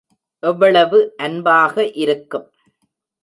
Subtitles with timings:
[0.43, 2.47] எவ்வளவு அன்பாக இருக்கும்!